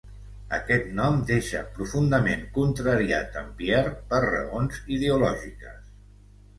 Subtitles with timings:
[0.57, 5.91] Aquest nom deixa profundament contrariat en Pierre per raons ideològiques.